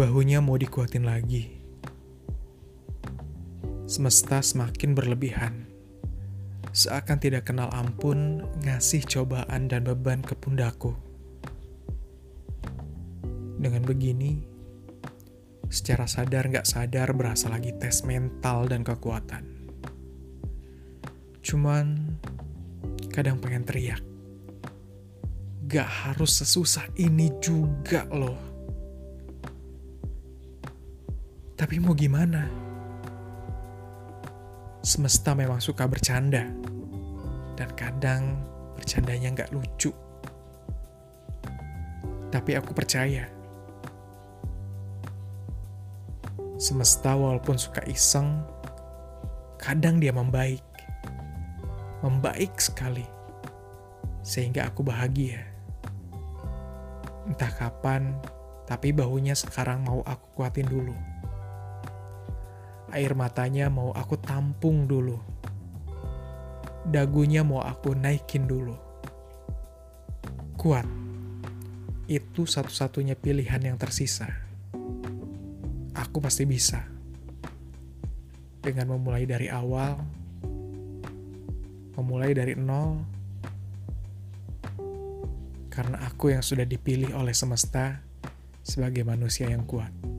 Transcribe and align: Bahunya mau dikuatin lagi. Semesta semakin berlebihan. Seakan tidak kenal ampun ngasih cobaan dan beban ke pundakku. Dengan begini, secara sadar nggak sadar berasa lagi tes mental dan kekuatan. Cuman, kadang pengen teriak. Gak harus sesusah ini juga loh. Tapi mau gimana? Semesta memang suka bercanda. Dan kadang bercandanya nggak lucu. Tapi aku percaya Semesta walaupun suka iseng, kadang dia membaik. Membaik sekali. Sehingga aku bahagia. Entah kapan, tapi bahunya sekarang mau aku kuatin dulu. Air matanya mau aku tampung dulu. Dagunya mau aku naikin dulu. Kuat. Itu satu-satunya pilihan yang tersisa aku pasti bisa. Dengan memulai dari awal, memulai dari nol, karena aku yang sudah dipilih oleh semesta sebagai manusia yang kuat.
Bahunya 0.00 0.40
mau 0.40 0.56
dikuatin 0.56 1.04
lagi. 1.04 1.60
Semesta 3.84 4.40
semakin 4.40 4.96
berlebihan. 4.96 5.68
Seakan 6.72 7.20
tidak 7.20 7.52
kenal 7.52 7.68
ampun 7.68 8.48
ngasih 8.64 9.04
cobaan 9.04 9.68
dan 9.68 9.84
beban 9.84 10.24
ke 10.24 10.32
pundakku. 10.32 10.96
Dengan 13.60 13.84
begini, 13.84 14.40
secara 15.68 16.08
sadar 16.08 16.48
nggak 16.48 16.64
sadar 16.64 17.12
berasa 17.12 17.52
lagi 17.52 17.76
tes 17.76 18.00
mental 18.00 18.72
dan 18.72 18.80
kekuatan. 18.80 19.44
Cuman, 21.44 22.16
kadang 23.12 23.36
pengen 23.36 23.68
teriak. 23.68 24.00
Gak 25.68 26.08
harus 26.08 26.40
sesusah 26.40 26.88
ini 26.96 27.28
juga 27.44 28.08
loh. 28.08 28.49
Tapi 31.60 31.76
mau 31.76 31.92
gimana? 31.92 32.48
Semesta 34.80 35.36
memang 35.36 35.60
suka 35.60 35.84
bercanda. 35.84 36.48
Dan 37.52 37.68
kadang 37.76 38.40
bercandanya 38.80 39.28
nggak 39.36 39.52
lucu. 39.52 39.92
Tapi 42.32 42.56
aku 42.56 42.72
percaya 42.72 43.28
Semesta 46.60 47.16
walaupun 47.16 47.56
suka 47.56 47.80
iseng, 47.88 48.44
kadang 49.56 49.96
dia 49.96 50.12
membaik. 50.12 50.60
Membaik 52.04 52.56
sekali. 52.60 53.04
Sehingga 54.20 54.68
aku 54.68 54.84
bahagia. 54.84 55.40
Entah 57.24 57.48
kapan, 57.52 58.12
tapi 58.68 58.92
bahunya 58.92 59.32
sekarang 59.32 59.88
mau 59.88 60.04
aku 60.04 60.24
kuatin 60.36 60.68
dulu. 60.68 60.92
Air 62.90 63.14
matanya 63.14 63.70
mau 63.70 63.94
aku 63.94 64.18
tampung 64.18 64.84
dulu. 64.90 65.18
Dagunya 66.86 67.46
mau 67.46 67.62
aku 67.62 67.94
naikin 67.94 68.50
dulu. 68.50 68.74
Kuat. 70.58 70.86
Itu 72.10 72.44
satu-satunya 72.44 73.14
pilihan 73.14 73.62
yang 73.62 73.78
tersisa 73.78 74.50
aku 76.00 76.18
pasti 76.18 76.42
bisa. 76.48 76.82
Dengan 78.60 78.92
memulai 78.96 79.24
dari 79.24 79.48
awal, 79.48 79.96
memulai 81.96 82.36
dari 82.36 82.52
nol, 82.58 83.00
karena 85.72 86.04
aku 86.04 86.34
yang 86.34 86.44
sudah 86.44 86.68
dipilih 86.68 87.16
oleh 87.16 87.32
semesta 87.32 88.04
sebagai 88.60 89.00
manusia 89.06 89.48
yang 89.48 89.64
kuat. 89.64 90.09